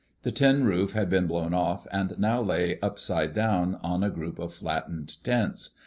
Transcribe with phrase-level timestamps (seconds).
[0.23, 4.39] The tin roof had been blown off, and now lay upside down on a group
[4.39, 5.77] of flattened tents.